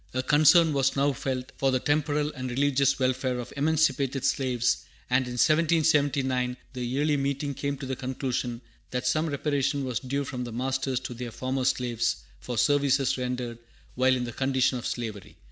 [0.15, 4.77] A concern was now felt for the temporal and religious welfare of the emancipated slaves,
[5.11, 10.23] and in 1779 the Yearly Meeting came to the conclusion that some reparation was due
[10.23, 13.59] from the masters to their former slaves for services rendered
[13.93, 15.37] while in the condition of slavery.